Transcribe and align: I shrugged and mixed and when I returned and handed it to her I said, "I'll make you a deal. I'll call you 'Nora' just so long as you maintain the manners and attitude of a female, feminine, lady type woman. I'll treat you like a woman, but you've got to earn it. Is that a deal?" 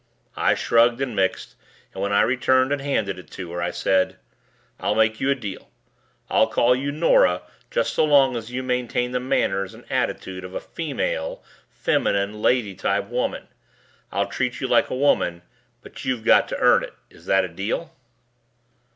I 0.35 0.55
shrugged 0.55 0.99
and 0.99 1.15
mixed 1.15 1.53
and 1.93 2.01
when 2.01 2.11
I 2.11 2.21
returned 2.23 2.71
and 2.71 2.81
handed 2.81 3.19
it 3.19 3.29
to 3.33 3.51
her 3.51 3.61
I 3.61 3.69
said, 3.69 4.15
"I'll 4.79 4.95
make 4.95 5.19
you 5.21 5.29
a 5.29 5.35
deal. 5.35 5.69
I'll 6.27 6.47
call 6.47 6.75
you 6.75 6.91
'Nora' 6.91 7.43
just 7.69 7.93
so 7.93 8.03
long 8.03 8.35
as 8.35 8.49
you 8.51 8.63
maintain 8.63 9.11
the 9.11 9.19
manners 9.19 9.75
and 9.75 9.85
attitude 9.91 10.43
of 10.43 10.55
a 10.55 10.59
female, 10.59 11.43
feminine, 11.69 12.41
lady 12.41 12.73
type 12.73 13.09
woman. 13.09 13.47
I'll 14.11 14.25
treat 14.25 14.59
you 14.59 14.67
like 14.67 14.89
a 14.89 14.95
woman, 14.95 15.43
but 15.83 16.03
you've 16.03 16.23
got 16.25 16.47
to 16.47 16.57
earn 16.57 16.83
it. 16.83 16.93
Is 17.11 17.27
that 17.27 17.45
a 17.45 17.47
deal?" 17.47 17.93